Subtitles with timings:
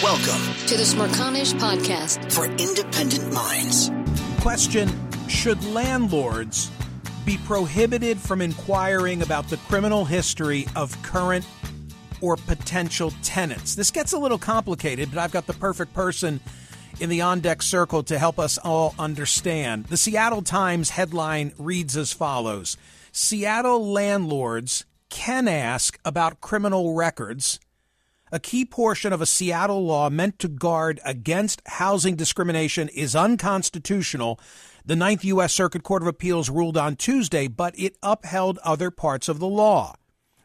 [0.00, 3.90] Welcome to the Smerconish Podcast for independent minds.
[4.40, 4.88] Question
[5.28, 6.70] Should landlords
[7.24, 11.44] be prohibited from inquiring about the criminal history of current
[12.20, 13.74] or potential tenants?
[13.74, 16.38] This gets a little complicated, but I've got the perfect person
[17.00, 19.86] in the on deck circle to help us all understand.
[19.86, 22.76] The Seattle Times headline reads as follows
[23.10, 27.58] Seattle landlords can ask about criminal records
[28.32, 34.38] a key portion of a Seattle law meant to guard against housing discrimination is unconstitutional.
[34.84, 35.52] The Ninth U.S.
[35.52, 39.94] Circuit Court of Appeals ruled on Tuesday, but it upheld other parts of the law.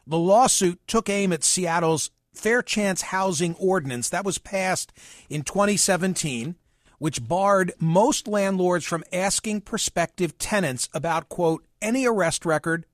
[0.06, 4.92] The lawsuit took aim at Seattle's Fair Chance Housing Ordinance that was passed
[5.30, 6.56] in 2017,
[6.98, 12.86] which barred most landlords from asking prospective tenants about, quote, any arrest record,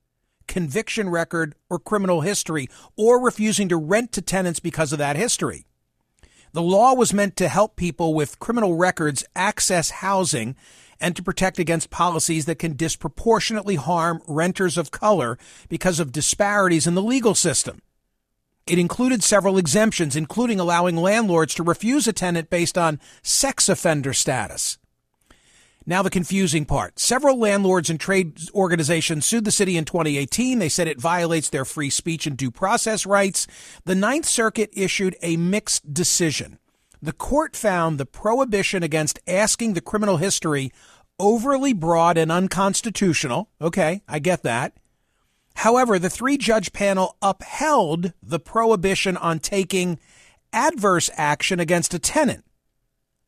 [0.51, 5.65] conviction record, or criminal history, or refusing to rent to tenants because of that history.
[6.53, 10.57] The law was meant to help people with criminal records access housing
[11.01, 16.89] and to protect against policies that can disproportionately harm renters of color because of disparities
[16.89, 17.81] in the legal system.
[18.67, 24.13] It included several exemptions, including allowing landlords to refuse a tenant based on sex offender
[24.13, 24.80] status.
[25.91, 27.01] Now, the confusing part.
[27.01, 30.61] Several landlords and trade organizations sued the city in 2018.
[30.61, 33.49] They said it violates their free speech and due process rights.
[33.87, 36.61] The Ninth Circuit issued a mixed decision.
[37.03, 40.71] The court found the prohibition against asking the criminal history
[41.19, 43.51] overly broad and unconstitutional.
[43.61, 44.75] Okay, I get that.
[45.57, 49.99] However, the three judge panel upheld the prohibition on taking
[50.53, 52.45] adverse action against a tenant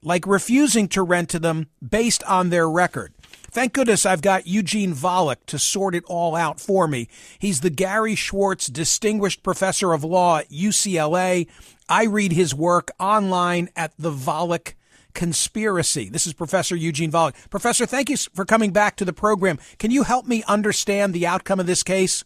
[0.03, 3.13] like refusing to rent to them based on their record.
[3.51, 7.09] Thank goodness I've got Eugene Volokh to sort it all out for me.
[7.39, 11.49] He's the Gary Schwarz Distinguished Professor of Law at UCLA.
[11.89, 14.73] I read his work online at the Volokh
[15.13, 16.09] Conspiracy.
[16.09, 17.35] This is Professor Eugene Volokh.
[17.51, 19.59] Professor, thank you for coming back to the program.
[19.79, 22.25] Can you help me understand the outcome of this case?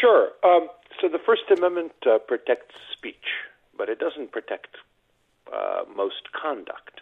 [0.00, 0.28] Sure.
[0.42, 0.68] Um,
[1.00, 3.24] so the First Amendment uh, protects speech,
[3.76, 4.76] but it doesn't protect
[5.52, 7.00] uh, most conduct.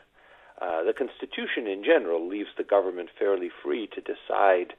[0.61, 4.75] Uh, the Constitution in general leaves the government fairly free to decide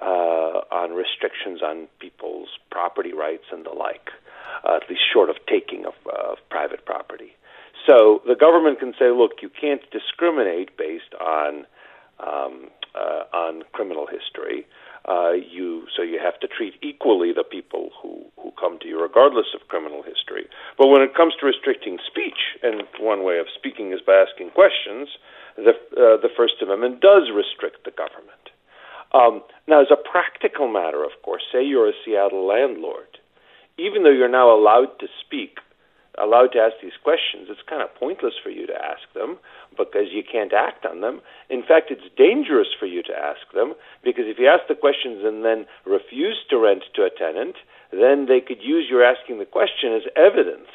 [0.00, 4.10] uh, on restrictions on people's property rights and the like,
[4.68, 7.32] uh, at least short of taking of, of private property.
[7.88, 11.66] So the government can say, look, you can't discriminate based on
[12.20, 14.66] um, uh, on criminal history
[15.08, 19.00] uh, you so you have to treat equally the people who who come to you
[19.00, 20.46] regardless of criminal history.
[20.78, 24.50] But when it comes to restricting speech, and one way of speaking is by asking
[24.50, 25.08] questions,
[25.56, 28.50] the uh, the First Amendment does restrict the government.
[29.12, 33.18] Um, now, as a practical matter, of course, say you're a Seattle landlord,
[33.76, 35.58] even though you're now allowed to speak
[36.18, 39.38] allowed to ask these questions, it's kind of pointless for you to ask them
[39.76, 41.20] because you can't act on them.
[41.48, 43.74] In fact, it's dangerous for you to ask them
[44.04, 47.56] because if you ask the questions and then refuse to rent to a tenant,
[47.90, 50.68] then they could use your asking the question as evidence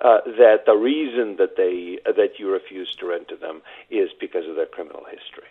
[0.00, 4.10] uh, that the reason that they uh, that you refuse to rent to them is
[4.20, 5.50] because of their criminal history.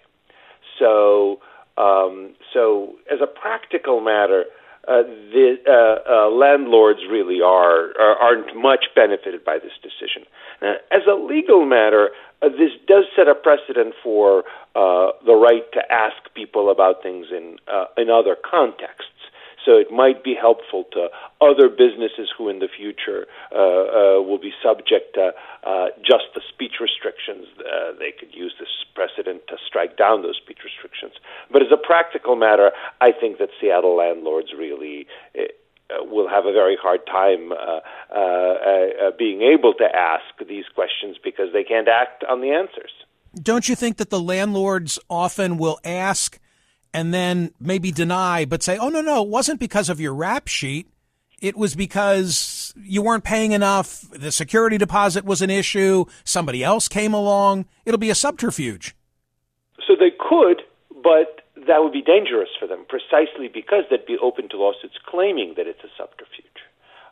[0.79, 1.39] So,
[1.77, 4.45] um, so as a practical matter,
[4.87, 10.23] uh, the uh, uh, landlords really are, are aren't much benefited by this decision.
[10.61, 12.11] Now, as a legal matter,
[12.41, 14.43] uh, this does set a precedent for
[14.75, 19.11] uh, the right to ask people about things in uh, in other contexts.
[19.67, 21.09] So it might be helpful to
[21.41, 25.33] other businesses who in the future uh, uh, will be subject to
[25.65, 27.47] uh, just the speech restrictions.
[27.59, 31.19] Uh, they could use this precedent to strike down those speech restrictions.
[31.51, 32.71] But as a practical matter,
[33.01, 35.05] I think that Seattle landlords really.
[35.37, 35.43] Uh,
[36.01, 41.63] will have a very hard time uh, being able to ask these questions because they
[41.63, 42.91] can't act on the answers.
[43.41, 46.39] Don't you think that the landlords often will ask
[46.93, 50.47] and then maybe deny, but say, oh, no, no, it wasn't because of your rap
[50.47, 50.87] sheet.
[51.39, 54.09] It was because you weren't paying enough.
[54.11, 56.05] The security deposit was an issue.
[56.23, 57.65] Somebody else came along.
[57.85, 58.95] It'll be a subterfuge.
[59.85, 60.63] So they could,
[61.03, 65.53] but that would be dangerous for them precisely because they'd be open to lawsuits claiming
[65.57, 66.45] that it's a subterfuge.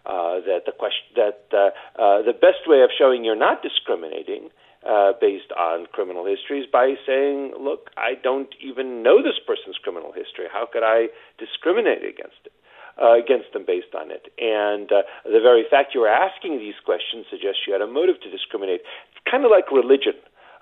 [0.06, 4.50] Uh, that the question that uh, uh, the best way of showing you're not discriminating
[4.86, 10.12] uh, based on criminal histories by saying, "Look, I don't even know this person's criminal
[10.14, 10.46] history.
[10.52, 12.54] How could I discriminate against it?"
[12.96, 14.32] Uh, against them based on it.
[14.40, 18.22] And uh, the very fact you were asking these questions suggests you had a motive
[18.24, 18.88] to discriminate.
[19.12, 20.16] It's kind of like religion.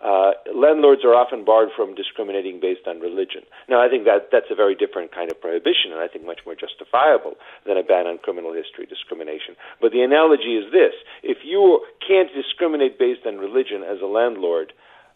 [0.03, 3.41] Uh, landlords are often barred from discriminating based on religion.
[3.69, 6.41] Now, I think that that's a very different kind of prohibition, and I think much
[6.45, 7.35] more justifiable
[7.65, 9.55] than a ban on criminal history discrimination.
[9.79, 14.73] But the analogy is this: if you can't discriminate based on religion as a landlord,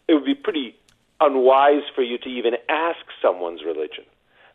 [0.08, 0.74] it would be pretty
[1.20, 4.04] unwise for you to even ask someone's religion.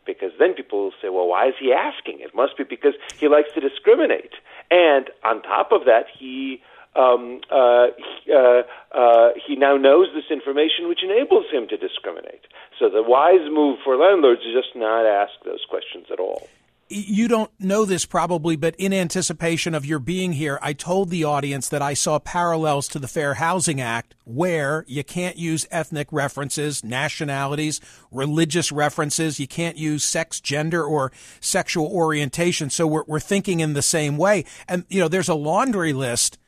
[0.04, 2.20] Because then people will say, well, why is he asking?
[2.20, 4.34] It must be because he likes to discriminate.
[4.70, 6.60] And on top of that, he
[6.96, 7.88] um, uh,
[8.32, 8.62] uh,
[8.92, 12.46] uh, he now knows this information, which enables him to discriminate.
[12.78, 16.48] So the wise move for landlords is just not ask those questions at all.
[16.90, 21.24] You don't know this probably, but in anticipation of your being here, I told the
[21.24, 26.08] audience that I saw parallels to the Fair Housing Act where you can't use ethnic
[26.12, 27.80] references, nationalities,
[28.12, 29.40] religious references.
[29.40, 31.10] You can't use sex, gender, or
[31.40, 32.68] sexual orientation.
[32.68, 34.44] So we're, we're thinking in the same way.
[34.68, 36.38] And, you know, there's a laundry list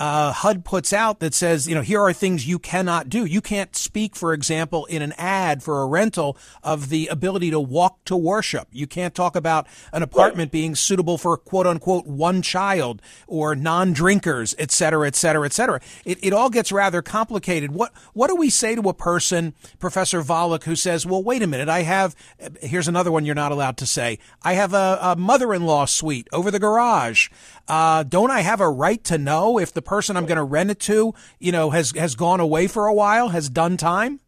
[0.00, 3.24] uh, HUD puts out that says, you know, here are things you cannot do.
[3.24, 7.60] You can't speak, for example, in an ad for a rental of the ability to
[7.60, 8.66] walk to worship.
[8.72, 10.52] You can't talk about an apartment right.
[10.52, 15.80] being suitable for quote unquote one child or non-drinkers, et cetera, et cetera, et cetera.
[16.06, 17.72] It, it all gets rather complicated.
[17.72, 21.46] What, what do we say to a person, Professor Volokh, who says, well, wait a
[21.46, 22.16] minute, I have,
[22.62, 24.18] here's another one you're not allowed to say.
[24.42, 27.28] I have a, a mother-in-law suite over the garage.
[27.70, 30.72] Uh, don't I have a right to know if the person I'm going to rent
[30.72, 34.18] it to, you know, has has gone away for a while, has done time?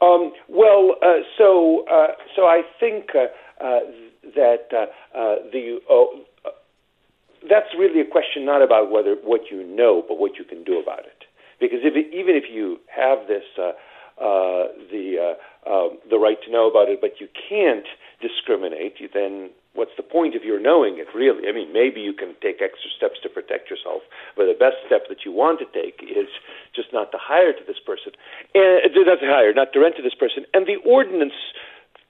[0.00, 3.24] Um, well, uh, so uh, so I think uh,
[3.60, 3.80] uh
[4.36, 4.86] that uh,
[5.52, 5.80] the
[7.50, 10.78] that's really a question not about whether what you know, but what you can do
[10.78, 11.24] about it.
[11.58, 15.34] Because if it, even if you have this the
[15.66, 17.86] um, the right to know about it, but you can't
[18.20, 21.48] discriminate, you then what's the point of your knowing it really?
[21.48, 24.02] I mean maybe you can take extra steps to protect yourself
[24.36, 26.28] but the best step that you want to take is
[26.74, 28.12] just not to hire to this person.
[28.54, 30.44] And uh, not to hire not to rent to this person.
[30.54, 31.36] And the ordinance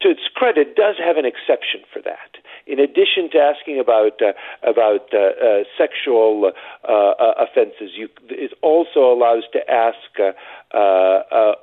[0.02, 2.36] to its credit does have an exception for that.
[2.66, 4.32] In addition to asking about uh,
[4.62, 6.52] about uh, uh, sexual
[6.86, 9.96] uh, uh, offenses you it also allows to ask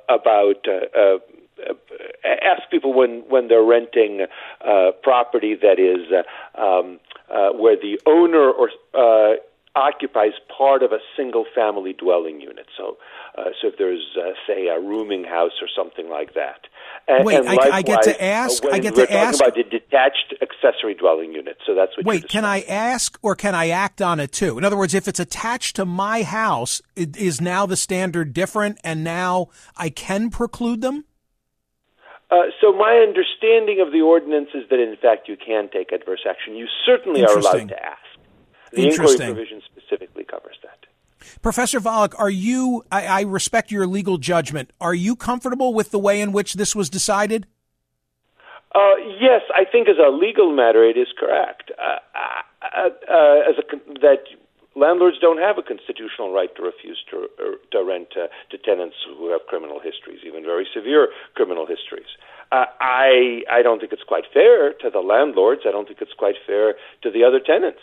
[0.08, 0.66] about
[2.24, 4.26] ask people when when they're renting
[4.60, 9.36] uh, property that is uh, um, uh, where the owner or uh,
[9.76, 12.66] occupies part of a single family dwelling unit.
[12.76, 12.96] So,
[13.38, 16.66] uh, so if there's, uh, say, a rooming house or something like that.
[17.06, 18.62] And, wait, and I, I, get to ask.
[18.70, 21.56] I get to ask about the detached accessory dwelling unit.
[21.66, 22.04] So that's what.
[22.04, 24.58] Wait, can I ask or can I act on it too?
[24.58, 29.02] In other words, if it's attached to my house, is now the standard different, and
[29.02, 31.04] now I can preclude them?
[32.30, 36.24] Uh, so my understanding of the ordinance is that in fact you can take adverse
[36.28, 36.54] action.
[36.54, 37.98] You certainly are allowed to ask.
[38.72, 40.86] The inquiry provision specifically covers that.
[41.42, 42.84] Professor Volokh, are you?
[42.90, 44.70] I, I, respect your legal judgment.
[44.80, 47.46] Are you comfortable with the way in which this was decided?
[48.74, 51.72] Uh, yes, I think as a legal matter, it is correct.
[51.78, 51.98] Uh,
[52.62, 54.22] uh, uh as a that
[54.76, 58.96] landlords don't have a constitutional right to refuse to, er, to rent uh, to tenants
[59.16, 62.08] who have criminal histories, even very severe criminal histories.
[62.52, 65.62] Uh, I I don't think it's quite fair to the landlords.
[65.66, 67.82] I don't think it's quite fair to the other tenants.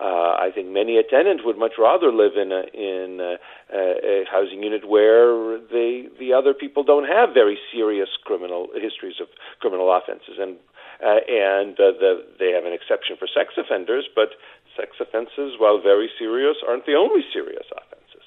[0.00, 3.38] Uh, I think many a tenant would much rather live in a in a,
[3.72, 9.28] a housing unit where the the other people don't have very serious criminal histories of
[9.60, 10.56] criminal offenses, and
[10.98, 14.34] uh, and uh, the, they have an exception for sex offenders, but
[14.76, 18.22] sex offenses, while very serious, aren't the only serious offenses.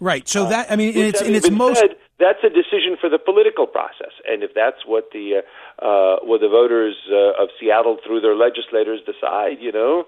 [0.00, 0.28] Right.
[0.28, 1.80] So that I mean, uh, it's in its most.
[1.80, 6.16] Said, that's a decision for the political process, and if that's what the uh, uh,
[6.22, 10.04] what the voters uh, of Seattle through their legislators decide, you know,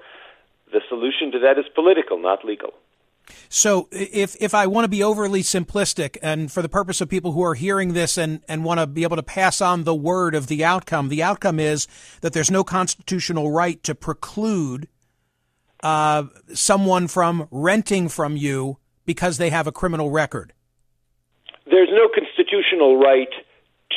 [0.72, 2.72] the solution to that is political, not legal.
[3.48, 7.32] So if if I want to be overly simplistic and for the purpose of people
[7.32, 10.34] who are hearing this and, and want to be able to pass on the word
[10.34, 11.86] of the outcome, the outcome is
[12.20, 14.88] that there's no constitutional right to preclude
[15.82, 20.52] uh, someone from renting from you because they have a criminal record.
[21.66, 23.32] There's no constitutional right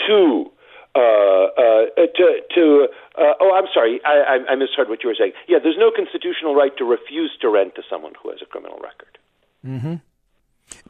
[0.08, 0.52] to
[0.96, 2.88] uh, uh, to, to
[3.18, 5.32] uh, oh, I'm sorry, I, I misheard what you were saying.
[5.48, 8.80] Yeah, there's no constitutional right to refuse to rent to someone who has a criminal
[8.82, 9.18] record.
[9.66, 9.96] Mm-hmm.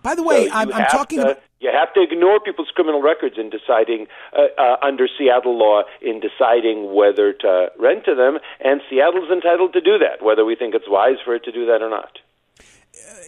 [0.01, 1.43] By the way, So I'm, I'm talking to, about.
[1.59, 6.19] You have to ignore people's criminal records in deciding, uh, uh, under Seattle law, in
[6.19, 10.75] deciding whether to rent to them, and Seattle's entitled to do that, whether we think
[10.75, 12.19] it's wise for it to do that or not.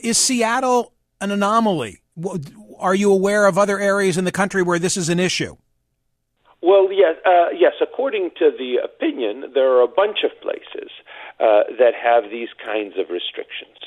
[0.03, 2.01] Is Seattle an anomaly?
[2.77, 5.55] Are you aware of other areas in the country where this is an issue?
[6.61, 7.73] Well, yes, uh, yes.
[7.81, 10.89] According to the opinion, there are a bunch of places
[11.39, 13.77] uh, that have these kinds of restrictions.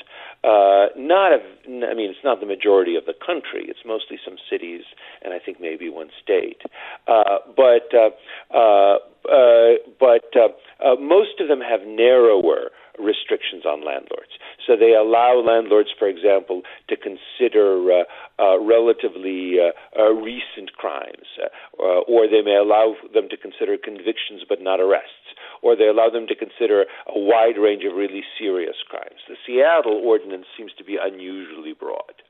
[0.43, 3.65] Uh, not, a, I mean, it's not the majority of the country.
[3.67, 4.83] It's mostly some cities,
[5.21, 6.61] and I think maybe one state.
[7.07, 8.11] Uh, but, uh,
[8.55, 8.97] uh,
[9.29, 10.47] uh, but uh,
[10.83, 14.35] uh, most of them have narrower restrictions on landlords.
[14.67, 18.03] So they allow landlords, for example, to consider uh,
[18.37, 21.47] uh, relatively uh, uh, recent crimes, uh,
[21.81, 26.09] uh, or they may allow them to consider convictions but not arrests, or they allow
[26.09, 29.19] them to consider a wide range of really serious crimes.
[29.27, 32.21] The Seattle ordinance seems to be unusually broad.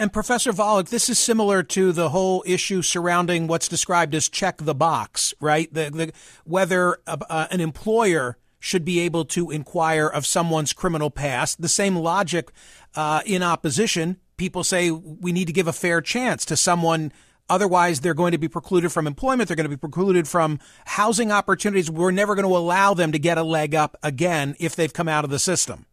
[0.00, 4.58] And Professor Volokh, this is similar to the whole issue surrounding what's described as check
[4.58, 5.72] the box, right?
[5.74, 6.12] The, the,
[6.44, 11.60] whether uh, an employer should be able to inquire of someone's criminal past.
[11.60, 12.50] The same logic
[12.94, 14.18] uh, in opposition.
[14.36, 17.12] People say we need to give a fair chance to someone.
[17.48, 19.48] Otherwise, they're going to be precluded from employment.
[19.48, 21.90] They're going to be precluded from housing opportunities.
[21.90, 25.08] We're never going to allow them to get a leg up again if they've come
[25.08, 25.86] out of the system.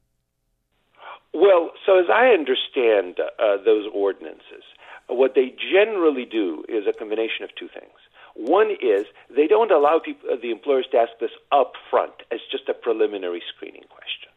[1.33, 4.63] Well, so as I understand uh, those ordinances,
[5.07, 7.93] what they generally do is a combination of two things.
[8.35, 12.39] One is they don't allow people, uh, the employers to ask this up front as
[12.51, 14.29] just a preliminary screening question.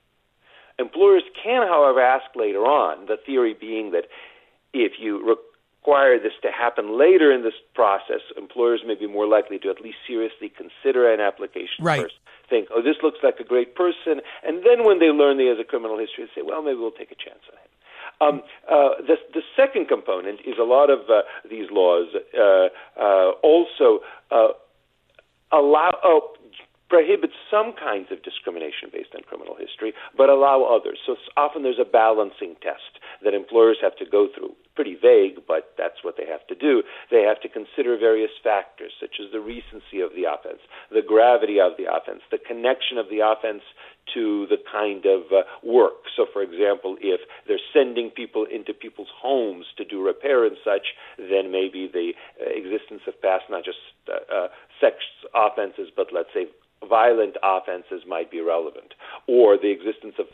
[0.78, 4.06] Employers can, however, ask later on, the theory being that
[4.72, 5.18] if you
[5.82, 9.80] require this to happen later in this process, employers may be more likely to at
[9.80, 12.02] least seriously consider an application Right.
[12.02, 12.14] first.
[12.48, 15.58] Think, oh, this looks like a great person, and then when they learn he has
[15.58, 17.67] a criminal history, they say, well, maybe we'll take a chance on him.
[18.20, 22.68] Um, uh, the, the second component is a lot of uh, these laws uh,
[23.00, 24.48] uh, also uh,
[25.52, 26.37] allow uh,
[26.88, 30.98] prohibit some kinds of discrimination based on criminal history, but allow others.
[31.06, 34.56] So often there's a balancing test that employers have to go through.
[34.74, 36.82] Pretty vague, but that's what they have to do.
[37.10, 41.60] They have to consider various factors, such as the recency of the offense, the gravity
[41.60, 43.62] of the offense, the connection of the offense
[44.14, 46.08] to the kind of uh, work.
[46.16, 50.94] So, for example, if they're sending people into people's homes to do repair and such,
[51.18, 53.78] then maybe the uh, existence of past, not just
[54.08, 54.48] uh, uh,
[54.80, 54.96] sex
[55.34, 56.46] offenses, but let's say
[56.86, 58.94] violent offenses might be relevant,
[59.26, 60.26] or the existence of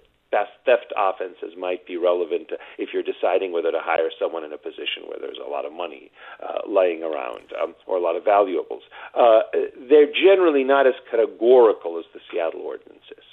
[0.64, 5.06] theft offenses might be relevant if you're deciding whether to hire someone in a position
[5.06, 6.10] where there's a lot of money
[6.42, 8.82] uh, laying around um, or a lot of valuables.
[9.14, 9.40] Uh,
[9.88, 13.24] they're generally not as categorical as the Seattle ordinance is.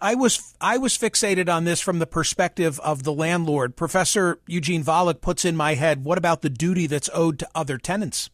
[0.00, 3.74] I was I was fixated on this from the perspective of the landlord.
[3.74, 7.78] Professor Eugene Volokh puts in my head, what about the duty that's owed to other
[7.78, 8.30] tenants?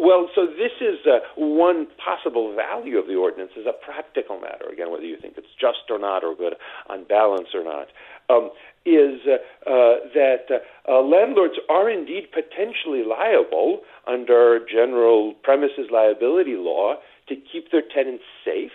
[0.00, 4.70] Well, so this is uh, one possible value of the ordinance as a practical matter.
[4.70, 6.54] Again, whether you think it's just or not, or good
[6.88, 7.88] on balance or not,
[8.30, 8.50] um,
[8.86, 16.54] is uh, uh, that uh, uh, landlords are indeed potentially liable under general premises liability
[16.54, 16.94] law
[17.28, 18.70] to keep their tenants safe.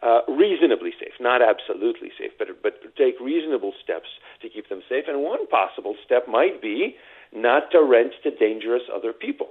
[0.00, 4.08] Uh, reasonably safe, not absolutely safe, but but take reasonable steps
[4.40, 5.04] to keep them safe.
[5.06, 6.96] And one possible step might be
[7.32, 9.50] not to rent to dangerous other people.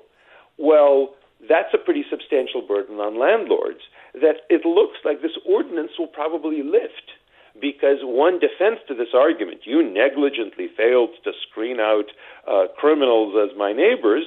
[0.57, 1.15] Well,
[1.47, 3.81] that's a pretty substantial burden on landlords
[4.13, 7.11] that it looks like this ordinance will probably lift.
[7.59, 12.05] Because one defense to this argument, you negligently failed to screen out
[12.47, 14.23] uh, criminals as my neighbors.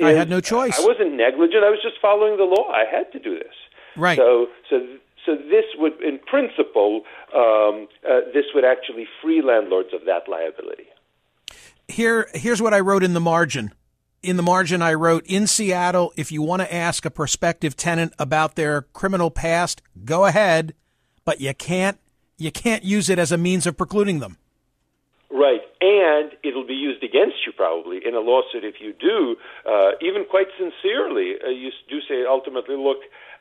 [0.00, 0.78] I had no choice.
[0.78, 1.64] I wasn't negligent.
[1.64, 2.70] I was just following the law.
[2.70, 3.54] I had to do this.
[3.96, 4.16] Right.
[4.16, 4.86] So, so,
[5.26, 7.02] so this would, in principle,
[7.34, 10.86] um, uh, this would actually free landlords of that liability.
[11.88, 13.72] Here here's what I wrote in the margin.
[14.22, 18.12] In the margin I wrote in Seattle, if you want to ask a prospective tenant
[18.18, 20.74] about their criminal past, go ahead,
[21.24, 21.98] but you can't
[22.36, 24.38] you can't use it as a means of precluding them.
[25.30, 29.92] Right, and it'll be used against you probably in a lawsuit if you do, uh,
[30.02, 31.34] even quite sincerely.
[31.44, 32.98] Uh, you do say ultimately, look,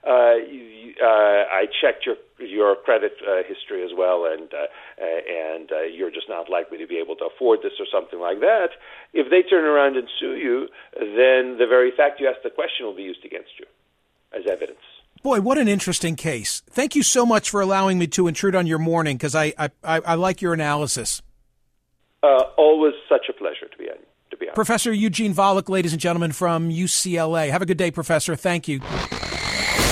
[0.07, 4.67] uh, you, uh, I checked your your credit uh, history as well, and uh,
[5.01, 8.69] and you're just not likely to be able to afford this or something like that.
[9.13, 12.85] If they turn around and sue you, then the very fact you asked the question
[12.85, 13.65] will be used against you
[14.31, 14.79] as evidence.
[15.23, 16.61] Boy, what an interesting case.
[16.69, 19.69] Thank you so much for allowing me to intrude on your morning because I, I,
[19.83, 21.21] I, like your analysis.
[22.23, 23.97] Uh, always such a pleasure to be on.
[24.31, 24.55] To be on.
[24.55, 27.49] Professor Eugene Volokh, ladies and gentlemen, from UCLA.
[27.51, 28.35] Have a good day, Professor.
[28.35, 28.79] Thank you.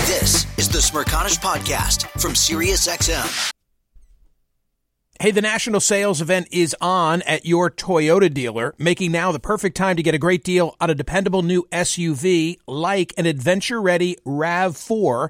[0.07, 3.51] This is the Smerconish Podcast from SiriusXM.
[5.17, 9.77] Hey, the national sales event is on at your Toyota dealer, making now the perfect
[9.77, 14.17] time to get a great deal on a dependable new SUV like an adventure ready
[14.25, 15.29] RAV4.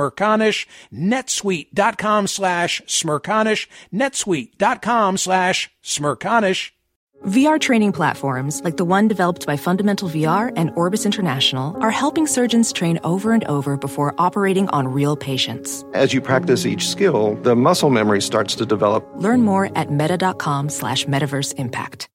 [0.00, 6.70] smerconish, netsuite.com slash smerconish, netsuite.com slash smerconish.
[7.26, 12.26] VR training platforms, like the one developed by Fundamental VR and Orbis International, are helping
[12.26, 15.84] surgeons train over and over before operating on real patients.
[15.92, 19.06] As you practice each skill, the muscle memory starts to develop.
[19.16, 22.08] Learn more at meta.com slash metaverse impact.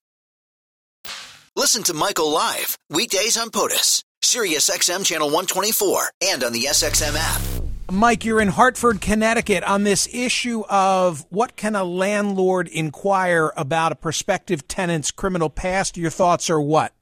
[1.56, 7.55] Listen to Michael live, weekdays on POTUS, SiriusXM Channel 124, and on the SXM app.
[7.92, 13.92] Mike, you're in Hartford, Connecticut on this issue of what can a landlord inquire about
[13.92, 15.96] a prospective tenant's criminal past.
[15.96, 16.94] Your thoughts are what?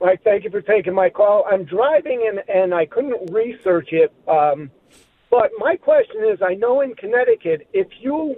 [0.00, 1.44] Mike, thank you for taking my call.
[1.50, 4.10] I'm driving and, and I couldn't research it.
[4.26, 4.70] Um,
[5.30, 8.36] but my question is I know in Connecticut, if you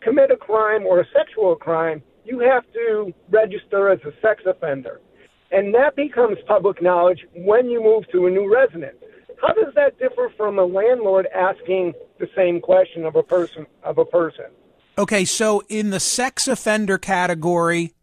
[0.00, 5.00] commit a crime or a sexual crime, you have to register as a sex offender.
[5.52, 8.98] And that becomes public knowledge when you move to a new residence.
[9.40, 13.98] How does that differ from a landlord asking the same question of a person of
[13.98, 14.46] a person?
[14.96, 17.94] Okay, so in the sex offender category,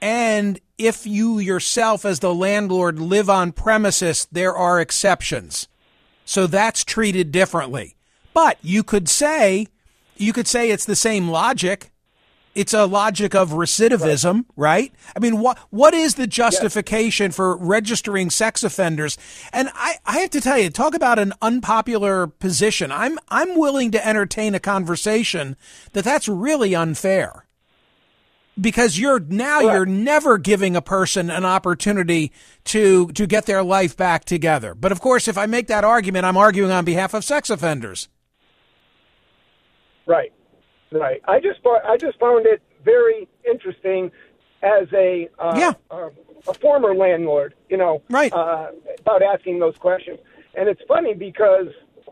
[0.00, 5.68] and if you yourself as the landlord live on premises, there are exceptions.
[6.24, 7.96] So that's treated differently.
[8.32, 9.66] But you could say
[10.16, 11.90] you could say it's the same logic
[12.54, 14.92] it's a logic of recidivism, right?
[15.14, 17.36] I mean, what what is the justification yes.
[17.36, 19.16] for registering sex offenders?
[19.52, 22.90] And I, I have to tell you, talk about an unpopular position.
[22.90, 25.56] I'm I'm willing to entertain a conversation
[25.92, 27.46] that that's really unfair.
[28.60, 32.32] Because you're now you're never giving a person an opportunity
[32.64, 34.74] to to get their life back together.
[34.74, 38.08] But of course, if I make that argument, I'm arguing on behalf of sex offenders.
[40.04, 40.32] Right.
[40.92, 41.20] Right.
[41.26, 44.10] I just I just found it very interesting
[44.62, 45.72] as a uh, yeah.
[45.90, 46.10] Uh,
[46.48, 48.32] a former landlord, you know, right.
[48.32, 50.18] Uh, about asking those questions.
[50.54, 51.66] And it's funny because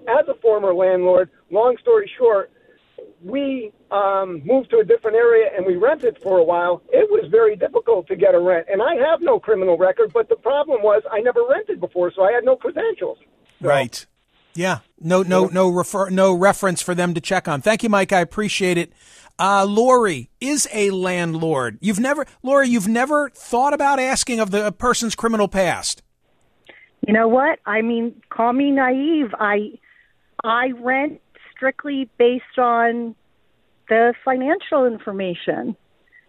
[0.07, 2.51] as a former landlord, long story short,
[3.23, 6.83] we um, moved to a different area and we rented for a while.
[6.91, 10.13] It was very difficult to get a rent, and I have no criminal record.
[10.13, 13.19] But the problem was I never rented before, so I had no credentials.
[13.61, 14.07] So, right.
[14.59, 14.81] Yeah.
[15.01, 17.63] No, no, no refer, no reference for them to check on.
[17.63, 18.13] Thank you, Mike.
[18.13, 18.93] I appreciate it.
[19.39, 21.79] Uh, Lori is a landlord.
[21.81, 26.03] You've never, Lori, you've never thought about asking of the person's criminal past.
[27.07, 27.61] You know what?
[27.67, 29.33] I mean, call me naive.
[29.39, 29.79] I,
[30.43, 31.21] I rent
[31.55, 33.15] strictly based on
[33.89, 35.77] the financial information.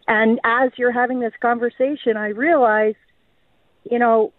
[0.07, 2.93] And as you're having this conversation, I realize,
[3.89, 4.33] you know,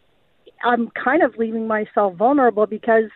[0.62, 3.10] I'm kind of leaving myself vulnerable because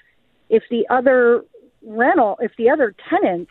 [0.49, 1.45] if the other
[1.83, 3.51] rental, if the other tenants,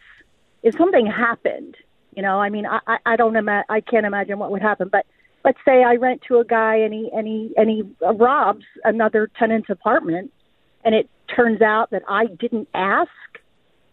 [0.63, 1.75] if something happened,
[2.15, 5.05] you know, I mean, I, I don't ima- I can't imagine what would happen, but
[5.43, 9.29] let's say I rent to a guy and he and he and he robs another
[9.37, 10.31] tenant's apartment,
[10.83, 13.09] and it turns out that I didn't ask,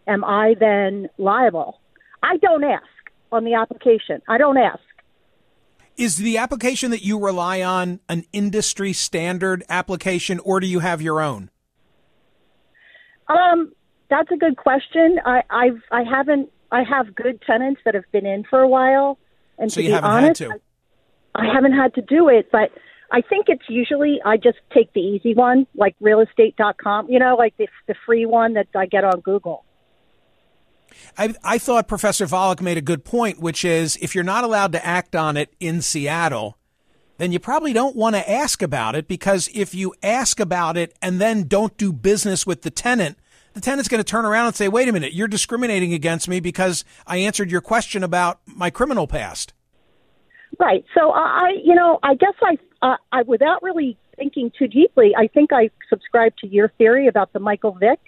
[0.06, 1.80] am I then liable?
[2.22, 2.84] I don't ask
[3.32, 4.20] on the application.
[4.28, 4.80] I don't ask.
[5.96, 11.02] Is the application that you rely on an industry standard application, or do you have
[11.02, 11.50] your own?
[13.30, 13.72] Um,
[14.08, 15.20] that's a good question.
[15.24, 19.18] I, I've I haven't I have good tenants that have been in for a while,
[19.58, 20.60] and so to you be haven't honest, had to.
[21.34, 22.70] I, I haven't had to do it, but
[23.12, 27.56] I think it's usually I just take the easy one, like realestate.com, you know, like
[27.56, 29.64] the the free one that I get on Google.
[31.16, 34.72] I, I thought Professor Volokh made a good point, which is if you're not allowed
[34.72, 36.58] to act on it in Seattle,
[37.18, 40.96] then you probably don't want to ask about it because if you ask about it
[41.02, 43.18] and then don't do business with the tenant,
[43.52, 46.40] the tenant's going to turn around and say, wait a minute, you're discriminating against me
[46.40, 49.52] because I answered your question about my criminal past.
[50.58, 50.84] Right.
[50.94, 55.26] So I, you know, I guess I, uh, I without really thinking too deeply, I
[55.26, 57.98] think I subscribe to your theory about the Michael Vick.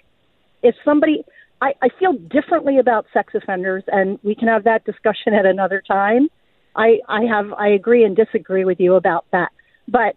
[0.61, 1.25] If somebody,
[1.61, 5.81] I, I feel differently about sex offenders, and we can have that discussion at another
[5.85, 6.27] time.
[6.75, 9.51] I, I have, I agree and disagree with you about that.
[9.87, 10.15] But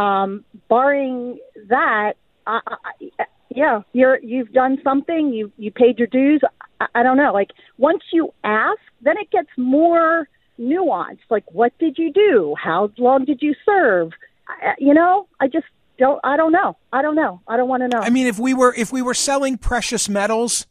[0.00, 1.38] um, barring
[1.68, 2.14] that,
[2.46, 5.32] I, I, yeah, you're you've done something.
[5.32, 6.40] You you paid your dues.
[6.80, 7.32] I, I don't know.
[7.32, 11.20] Like once you ask, then it gets more nuanced.
[11.30, 12.54] Like what did you do?
[12.62, 14.12] How long did you serve?
[14.48, 15.66] I, you know, I just
[15.98, 16.20] don't.
[16.24, 16.76] I don't know.
[16.92, 17.40] I don't know.
[17.48, 18.02] I don't want to know.
[18.02, 20.66] I mean, if we were if we were selling precious metals,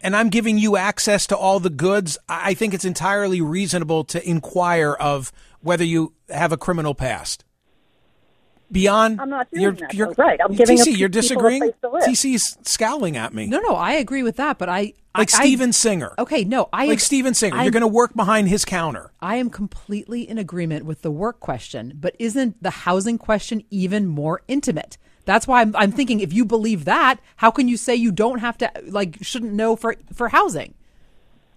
[0.00, 4.04] and I'm giving you access to all the goods, I I think it's entirely reasonable
[4.04, 7.44] to inquire of whether you have a criminal past.
[8.70, 10.22] Beyond, I'm not doing you're, that, you're though.
[10.22, 11.60] Right, I'm giving TC, up you're people a disagreeing.
[11.62, 12.02] place to live.
[12.02, 13.46] TC's scowling at me.
[13.46, 16.14] No, no, I agree with that, but I like I, Steven I, Singer.
[16.18, 17.56] Okay, no, I like Steven Singer.
[17.56, 19.10] I'm- you're going to work behind his counter.
[19.20, 24.06] I am completely in agreement with the work question, but isn't the housing question even
[24.06, 24.98] more intimate?
[25.24, 28.38] That's why I'm, I'm thinking if you believe that, how can you say you don't
[28.38, 30.74] have to like shouldn't know for for housing?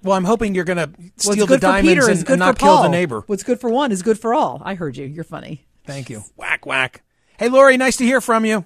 [0.04, 2.24] Well, I'm hoping you're going to What's steal the good for diamonds Peter and, is
[2.24, 3.24] good and not kill the neighbor.
[3.28, 4.62] What's good for one is good for all.
[4.65, 5.06] I heard you.
[5.06, 5.65] You're funny.
[5.91, 6.23] Thank you.
[6.38, 7.04] Whack whack.
[7.38, 8.63] Hey, Lori, nice to hear from you.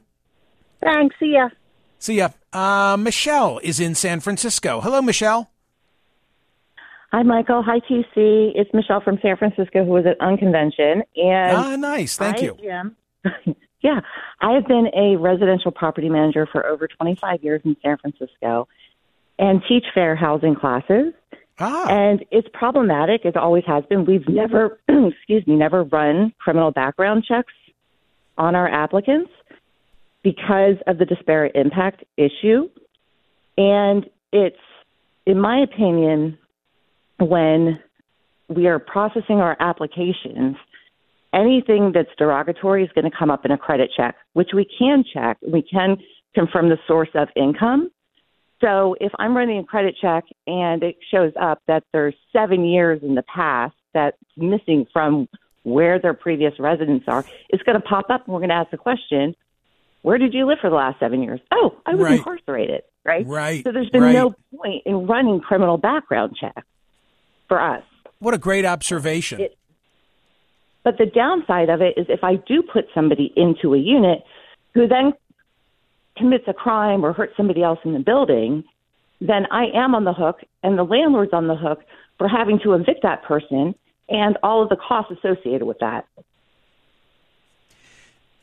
[0.83, 1.15] Thanks.
[1.19, 1.49] See ya.
[1.97, 2.29] See ya.
[2.53, 4.79] Uh, Michelle is in San Francisco.
[4.79, 5.49] Hello, Michelle.
[7.11, 7.63] Hi, Michael.
[7.63, 8.51] Hi, TC.
[8.53, 11.01] It's Michelle from San Francisco who was at Unconvention.
[11.15, 12.15] And Ah, nice.
[12.15, 12.57] Thank I you.
[12.69, 12.95] am-
[13.81, 14.01] yeah,
[14.41, 18.67] I have been a residential property manager for over 25 years in San Francisco
[19.39, 21.13] and teach fair housing classes.
[21.59, 21.87] Ah.
[21.89, 23.21] And it's problematic.
[23.23, 24.05] It always has been.
[24.05, 27.53] We've never, excuse me, never run criminal background checks
[28.37, 29.31] on our applicants
[30.23, 32.69] because of the disparate impact issue.
[33.57, 34.57] And it's,
[35.25, 36.37] in my opinion,
[37.19, 37.79] when
[38.49, 40.57] we are processing our applications,
[41.33, 45.03] anything that's derogatory is going to come up in a credit check, which we can
[45.13, 45.37] check.
[45.41, 45.97] We can
[46.33, 47.89] confirm the source of income.
[48.61, 53.01] So if I'm running a credit check and it shows up that there's seven years
[53.03, 55.27] in the past that's missing from
[55.63, 58.71] where their previous residents are, it's going to pop up and we're going to ask
[58.71, 59.35] the question,
[60.03, 61.39] where did you live for the last seven years?
[61.51, 62.17] Oh, I was Right.
[62.19, 63.25] incarcerated, right?
[63.27, 64.13] Right, So there's been right.
[64.13, 66.61] no point in running criminal background checks
[67.47, 67.83] for us.
[68.19, 69.41] What a great observation.
[69.41, 69.57] It-
[70.83, 74.19] But the downside of it is if I do put somebody into a unit
[74.75, 75.13] who then
[76.17, 78.63] commits a crime or hurts somebody else in the building,
[79.21, 81.83] then I am on the hook and the landlord's on the hook
[82.17, 83.75] for having to evict that person
[84.09, 86.05] and all of the costs associated with that.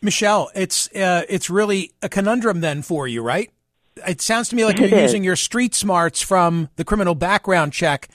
[0.00, 3.50] Michelle, it's uh, it's really a conundrum then for you, right?
[4.06, 8.08] It sounds to me like you're using your street smarts from the criminal background check.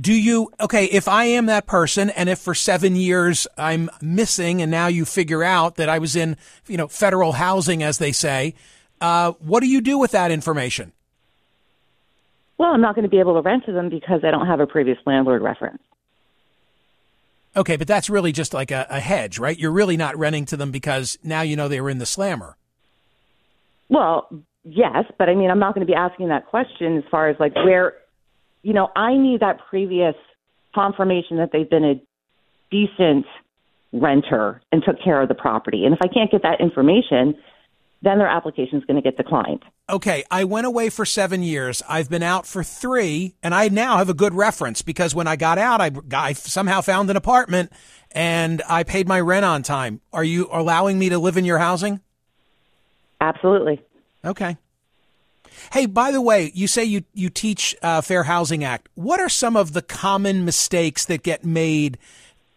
[0.00, 4.62] Do you okay, if I am that person and if for 7 years I'm missing
[4.62, 6.36] and now you figure out that I was in,
[6.68, 8.54] you know, federal housing as they say,
[9.04, 10.90] uh, what do you do with that information?
[12.56, 14.60] Well, I'm not going to be able to rent to them because I don't have
[14.60, 15.82] a previous landlord reference.
[17.54, 19.58] Okay, but that's really just like a, a hedge, right?
[19.58, 22.56] You're really not renting to them because now you know they were in the slammer.
[23.90, 24.28] Well,
[24.64, 27.36] yes, but I mean, I'm not going to be asking that question as far as
[27.38, 27.94] like where,
[28.62, 30.14] you know, I need that previous
[30.74, 32.02] confirmation that they've been a
[32.70, 33.26] decent
[33.92, 35.84] renter and took care of the property.
[35.84, 37.36] And if I can't get that information,
[38.04, 39.64] then their application is going to get declined.
[39.88, 41.82] Okay, I went away for seven years.
[41.88, 45.36] I've been out for three, and I now have a good reference because when I
[45.36, 47.72] got out, I, I somehow found an apartment
[48.12, 50.00] and I paid my rent on time.
[50.12, 52.00] Are you allowing me to live in your housing?
[53.20, 53.82] Absolutely.
[54.24, 54.56] Okay.
[55.72, 58.88] Hey, by the way, you say you you teach uh, Fair Housing Act.
[58.94, 61.98] What are some of the common mistakes that get made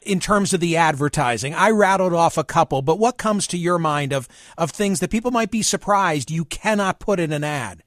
[0.02, 1.54] in terms of the advertising?
[1.54, 5.10] I rattled off a couple, but what comes to your mind of of things that
[5.10, 7.84] people might be surprised you cannot put in an ad?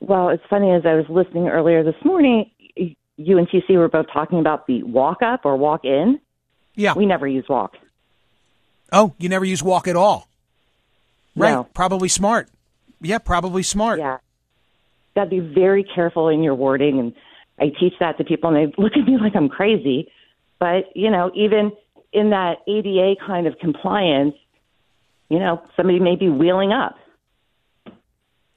[0.00, 2.50] Well, it's funny as I was listening earlier this morning,
[3.16, 6.20] you and TC were both talking about the walk up or walk in.
[6.74, 6.94] Yeah.
[6.94, 7.74] We never use walk.
[8.92, 10.28] Oh, you never use walk at all.
[11.34, 11.52] Right.
[11.52, 11.64] No.
[11.64, 12.48] Probably smart.
[13.00, 13.98] Yeah, probably smart.
[13.98, 14.18] Yeah.
[15.14, 16.98] Got to be very careful in your wording.
[16.98, 17.14] And
[17.58, 20.10] I teach that to people, and they look at me like I'm crazy.
[20.58, 21.72] But, you know, even
[22.12, 24.34] in that ADA kind of compliance,
[25.28, 26.96] you know, somebody may be wheeling up.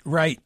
[0.06, 0.40] Right.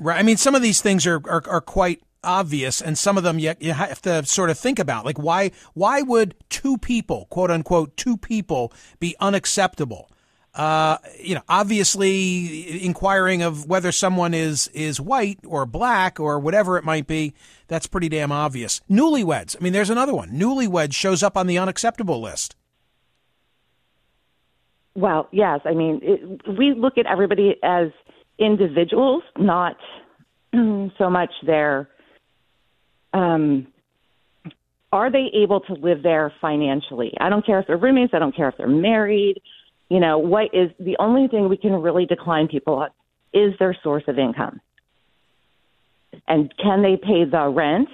[0.00, 0.18] Right.
[0.18, 3.38] I mean, some of these things are, are, are quite obvious, and some of them
[3.38, 5.04] you, you have to sort of think about.
[5.04, 10.10] Like, why why would two people, quote unquote, two people, be unacceptable?
[10.58, 16.76] Uh, you know, obviously, inquiring of whether someone is is white or black or whatever
[16.76, 17.32] it might be,
[17.68, 18.80] that's pretty damn obvious.
[18.90, 19.56] Newlyweds.
[19.58, 20.30] I mean, there's another one.
[20.30, 22.56] Newlyweds shows up on the unacceptable list.
[24.96, 25.60] Well, yes.
[25.64, 27.90] I mean, it, we look at everybody as
[28.40, 29.76] individuals, not
[30.52, 31.88] so much their
[33.12, 33.68] um,
[34.92, 37.12] are they able to live there financially?
[37.20, 38.12] I don't care if they're roommates.
[38.14, 39.40] I don't care if they're married.
[39.88, 42.90] You know, what is the only thing we can really decline people on
[43.32, 44.60] is their source of income.
[46.26, 47.88] And can they pay the rent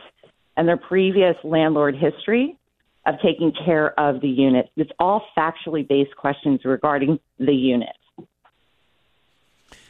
[0.56, 2.58] and their previous landlord history
[3.06, 4.70] of taking care of the unit?
[4.76, 7.96] It's all factually based questions regarding the unit.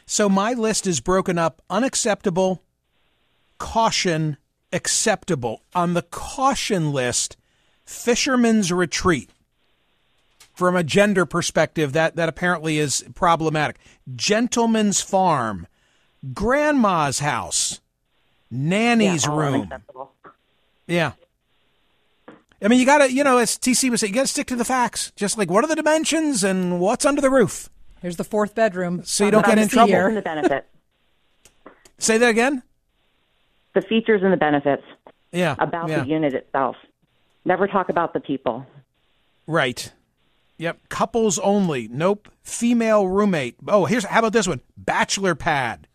[0.05, 2.61] So my list is broken up unacceptable,
[3.57, 4.37] caution,
[4.71, 5.63] acceptable.
[5.73, 7.37] On the caution list,
[7.85, 9.31] Fisherman's Retreat.
[10.55, 13.77] From a gender perspective, that, that apparently is problematic.
[14.15, 15.67] Gentleman's Farm,
[16.33, 17.81] Grandma's House,
[18.49, 19.53] Nanny's Yeah, oh, Room.
[19.55, 20.11] unacceptable.
[20.87, 21.11] Yeah.
[22.61, 24.47] I mean, you got to, you know, as TC was saying, you got to stick
[24.47, 25.11] to the facts.
[25.17, 27.69] Just like what are the dimensions and what's under the roof.
[28.01, 29.03] Here's the fourth bedroom.
[29.03, 29.93] So you don't get in trouble.
[29.93, 30.67] and the benefits.
[31.97, 32.63] Say that again?
[33.73, 34.83] The features and the benefits
[35.33, 35.55] Yeah.
[35.59, 35.99] about yeah.
[36.01, 36.77] the unit itself.
[37.43, 38.65] Never talk about the people.
[39.47, 39.91] Right.
[40.57, 40.89] Yep.
[40.89, 41.87] Couples only.
[41.89, 42.29] Nope.
[42.43, 43.57] Female roommate.
[43.67, 44.61] Oh, here's how about this one?
[44.77, 45.87] Bachelor pad.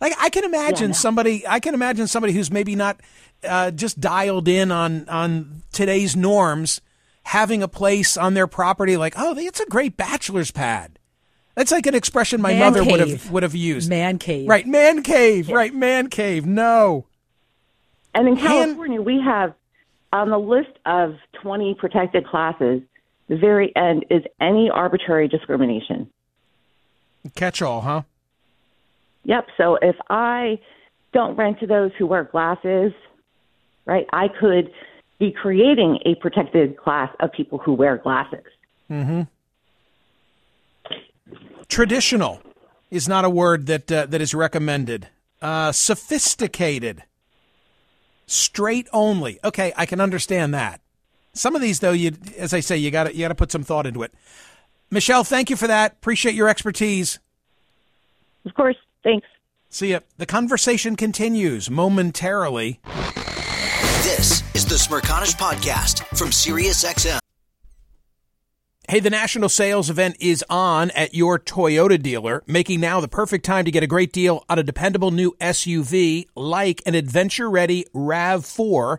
[0.00, 0.94] Like I can imagine no.
[0.94, 1.46] somebody.
[1.46, 3.00] I can imagine somebody who's maybe not
[3.46, 6.80] uh, just dialed in on on today's norms,
[7.24, 8.96] having a place on their property.
[8.96, 10.98] Like, oh, it's a great bachelor's pad.
[11.54, 13.90] That's like an expression my Man mother would have would have used.
[13.90, 14.48] Man cave.
[14.48, 14.66] Right.
[14.66, 15.48] Man cave.
[15.48, 15.74] Right.
[15.74, 16.46] Man cave.
[16.46, 17.06] No.
[18.14, 19.54] And in Hand- California, we have
[20.12, 22.82] on the list of 20 protected classes,
[23.30, 26.10] the very end is any arbitrary discrimination.
[27.36, 28.02] Catch all, huh?
[29.22, 29.46] Yep.
[29.56, 30.58] So if I
[31.12, 32.92] don't rent to those who wear glasses,
[33.86, 34.72] right, I could
[35.20, 38.44] be creating a protected class of people who wear glasses.
[38.90, 39.22] Mm-hmm.
[41.68, 42.42] Traditional
[42.90, 45.06] is not a word that uh, that is recommended.
[45.40, 47.04] Uh, sophisticated,
[48.26, 49.38] straight only.
[49.44, 50.80] Okay, I can understand that.
[51.40, 53.50] Some of these, though, you as I say, you got to you got to put
[53.50, 54.12] some thought into it.
[54.90, 55.92] Michelle, thank you for that.
[55.92, 57.18] Appreciate your expertise.
[58.44, 58.76] Of course.
[59.02, 59.26] Thanks.
[59.70, 60.00] See ya.
[60.18, 62.80] The conversation continues momentarily.
[64.02, 67.20] This is the Smerconish Podcast from SiriusXM.
[68.90, 73.44] Hey, the national sales event is on at your Toyota dealer, making now the perfect
[73.44, 77.86] time to get a great deal on a dependable new SUV like an adventure ready
[77.94, 78.98] RAV4.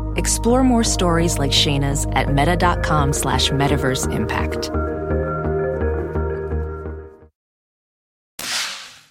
[0.15, 4.71] Explore more stories like Shayna's at meta.com slash metaverse impact.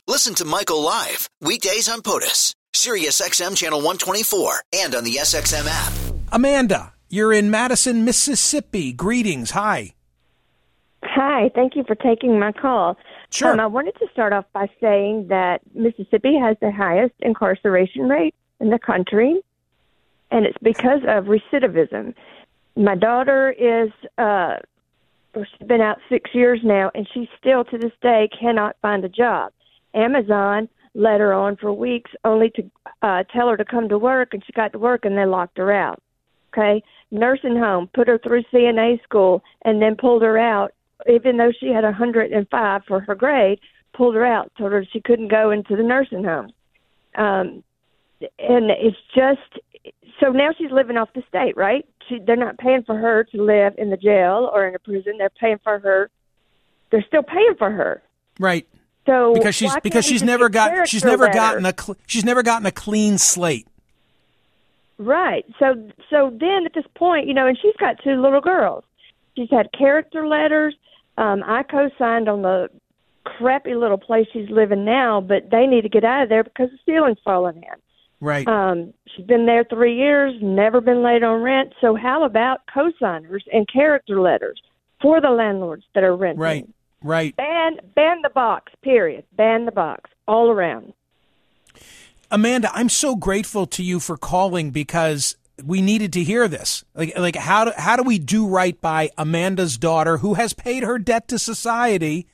[0.06, 5.66] Listen to Michael live weekdays on POTUS, Sirius XM channel 124, and on the SXM
[5.66, 5.92] app.
[6.32, 8.92] Amanda, you're in Madison, Mississippi.
[8.92, 9.52] Greetings.
[9.52, 9.94] Hi.
[11.04, 11.50] Hi.
[11.54, 12.96] Thank you for taking my call.
[13.30, 13.52] Sure.
[13.52, 18.34] Um, I wanted to start off by saying that Mississippi has the highest incarceration rate
[18.60, 19.40] in the country,
[20.30, 22.14] and it's because of recidivism.
[22.76, 24.56] My daughter is, uh,
[25.34, 29.08] she's been out six years now, and she still to this day cannot find a
[29.08, 29.52] job.
[29.94, 32.70] Amazon let her on for weeks only to
[33.02, 35.58] uh, tell her to come to work, and she got to work and they locked
[35.58, 36.00] her out.
[36.52, 40.72] Okay, nursing home put her through CNA school and then pulled her out,
[41.08, 43.60] even though she had a 105 for her grade.
[43.92, 46.52] Pulled her out, told her she couldn't go into the nursing home,
[47.16, 47.62] um,
[48.38, 49.62] and it's just
[50.20, 51.86] so now she's living off the state, right?
[52.08, 55.14] She, they're not paying for her to live in the jail or in a prison.
[55.18, 56.10] They're paying for her.
[56.90, 58.02] They're still paying for her.
[58.38, 58.66] Right.
[59.06, 62.66] So because she's because she's never got she's never gotten a cl- she's never gotten
[62.66, 63.66] a clean slate.
[64.98, 65.46] Right.
[65.58, 65.74] So
[66.10, 68.84] so then at this point, you know, and she's got two little girls.
[69.36, 70.74] She's had character letters.
[71.16, 72.68] Um, I co-signed on the
[73.24, 76.70] crappy little place she's living now, but they need to get out of there because
[76.70, 77.80] the ceiling's falling in.
[78.20, 78.46] Right.
[78.46, 81.72] Um, she's been there three years, never been late on rent.
[81.80, 84.60] So how about co-signers and character letters
[85.00, 86.40] for the landlords that are renting?
[86.40, 86.68] Right.
[87.02, 87.34] Right.
[87.36, 88.72] Ban ban the box.
[88.82, 89.24] Period.
[89.32, 90.92] Ban the box all around.
[92.30, 96.84] Amanda, I'm so grateful to you for calling because we needed to hear this.
[96.94, 100.82] Like, like how do, how do we do right by Amanda's daughter who has paid
[100.82, 102.26] her debt to society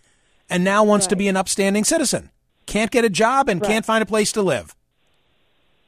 [0.51, 2.31] and now wants to be an upstanding citizen?
[2.67, 3.69] Can't get a job and Right.
[3.69, 4.76] can't find a place to live.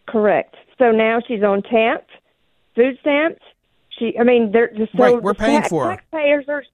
[0.09, 0.57] Correct.
[0.79, 2.03] So now she's on TANF,
[2.75, 3.43] food stamps.
[3.99, 5.97] She, I mean, they're just so Right, we're paying tax- for her.
[5.97, 6.65] Taxpayers are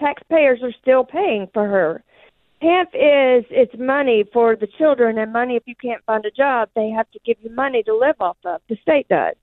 [0.00, 2.02] taxpayers are still paying for her.
[2.60, 6.70] TANF is it's money for the children and money if you can't find a job,
[6.74, 8.60] they have to give you money to live off of.
[8.68, 9.34] The state does.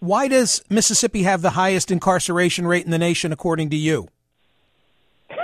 [0.00, 4.08] Why does Mississippi have the highest incarceration rate in the nation, according to you?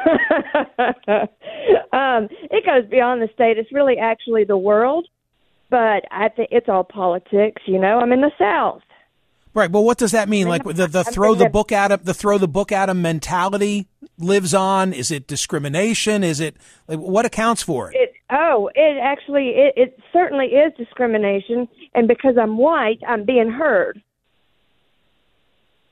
[1.92, 3.58] um, it goes beyond the state.
[3.58, 5.06] It's really actually the world,
[5.70, 7.62] but I think it's all politics.
[7.66, 8.82] You know, I'm in the South.
[9.54, 9.70] Right.
[9.70, 10.48] Well, what does that mean?
[10.48, 13.86] Like the the throw the book at him, the throw the book at him mentality
[14.18, 14.92] lives on.
[14.92, 16.24] Is it discrimination?
[16.24, 16.56] Is it
[16.88, 17.96] like, what accounts for it?
[17.96, 23.48] It oh, it actually it, it certainly is discrimination, and because I'm white, I'm being
[23.48, 24.02] heard.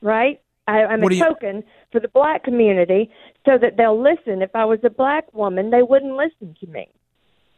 [0.01, 0.41] Right?
[0.67, 3.09] I, I'm What a do you- token for the black community,
[3.45, 4.41] so that they'll listen.
[4.41, 6.89] If I was a black woman, they wouldn't listen to me,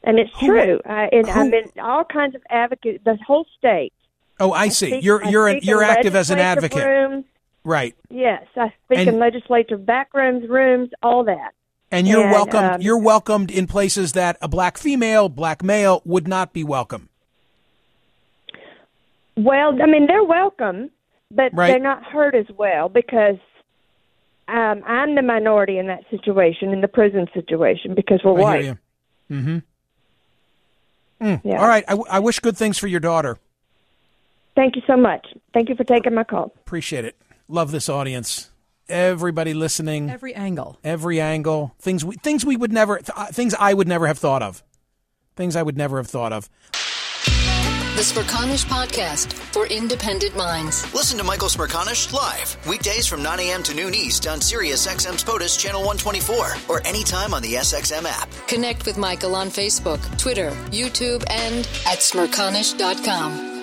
[0.04, 0.80] and it's Who- true.
[0.86, 3.04] I, and I'm in all kinds of advocates.
[3.04, 3.94] The whole state.
[4.40, 4.88] Oh, I see.
[4.88, 6.84] speak- you're you're an, you're active as an advocate.
[6.86, 7.26] Rooms.
[7.64, 7.96] Right.
[8.10, 11.54] Yes, I speak And- in legislature back rooms, all that.
[11.92, 12.72] And you're And, welcomed.
[12.76, 17.10] um, you're welcomed in places that a black female, black male would not be welcome.
[19.38, 20.90] Well, I mean, they're welcome,
[21.32, 21.68] but Right.
[21.72, 23.38] they're not heard as well because
[24.48, 28.66] um, I'm the minority in that situation, in the prison situation, because we're I white.
[29.32, 29.58] Mm-hmm.
[31.26, 31.42] Mm.
[31.44, 31.60] Yeah.
[31.62, 31.84] All right.
[31.88, 33.38] I, w- I wish good things for your daughter.
[34.56, 35.26] Thank you so much.
[35.54, 36.54] Thank you for taking my call.
[36.60, 37.16] Appreciate it.
[37.48, 38.50] Love this audience.
[38.88, 40.78] everybody listening, Every angle.
[40.84, 44.20] every angle, things we, things we would never, th- uh, things I would never have
[44.20, 44.64] thought of,
[45.36, 46.50] things I would never have thought of.
[47.96, 50.94] The Smerconish Podcast for independent minds.
[50.94, 53.64] Listen to Michael Smerconish live weekdays from 9 a.m.
[53.64, 58.30] to noon East on Sirius XM's POTUS Channel 124 or anytime on the SXM app.
[58.50, 63.54] Connect with Michael on Facebook, Twitter, YouTube, and at smerconish.com.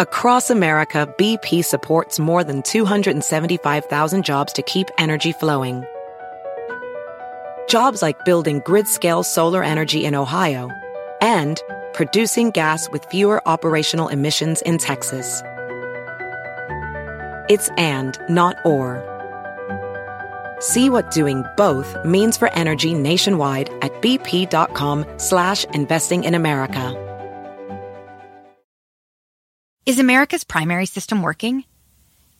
[0.00, 5.86] Across America, BP supports more than 275,000 jobs to keep energy flowing.
[7.70, 10.70] Jobs like building grid-scale solar energy in Ohio
[11.20, 11.62] and
[11.92, 15.40] producing gas with fewer operational emissions in Texas.
[17.48, 18.98] It's and, not or.
[20.58, 26.96] See what doing both means for energy nationwide at bp.com slash investing in America.
[29.86, 31.62] Is America's primary system working?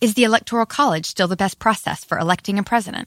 [0.01, 3.07] Is the Electoral College still the best process for electing a president?